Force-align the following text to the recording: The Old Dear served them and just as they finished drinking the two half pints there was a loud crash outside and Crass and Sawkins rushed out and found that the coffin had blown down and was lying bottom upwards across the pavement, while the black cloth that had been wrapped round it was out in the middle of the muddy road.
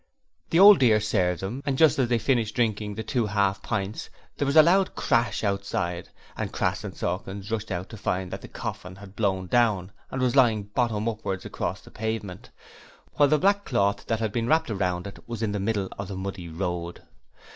The 0.49 0.59
Old 0.59 0.79
Dear 0.79 0.99
served 0.99 1.41
them 1.41 1.61
and 1.63 1.77
just 1.77 1.99
as 1.99 2.09
they 2.09 2.17
finished 2.17 2.55
drinking 2.55 2.95
the 2.95 3.03
two 3.03 3.27
half 3.27 3.61
pints 3.61 4.09
there 4.35 4.47
was 4.47 4.55
a 4.55 4.63
loud 4.63 4.95
crash 4.95 5.43
outside 5.43 6.09
and 6.35 6.51
Crass 6.51 6.83
and 6.83 6.97
Sawkins 6.97 7.51
rushed 7.51 7.69
out 7.69 7.91
and 7.93 7.99
found 7.99 8.31
that 8.31 8.41
the 8.41 8.47
coffin 8.47 8.95
had 8.95 9.15
blown 9.15 9.45
down 9.45 9.91
and 10.09 10.19
was 10.19 10.35
lying 10.35 10.63
bottom 10.63 11.07
upwards 11.07 11.45
across 11.45 11.81
the 11.81 11.91
pavement, 11.91 12.49
while 13.13 13.29
the 13.29 13.37
black 13.37 13.63
cloth 13.63 14.07
that 14.07 14.19
had 14.19 14.31
been 14.31 14.47
wrapped 14.47 14.71
round 14.71 15.05
it 15.05 15.19
was 15.29 15.43
out 15.43 15.45
in 15.45 15.51
the 15.51 15.59
middle 15.59 15.87
of 15.99 16.07
the 16.07 16.17
muddy 16.17 16.49
road. 16.49 17.03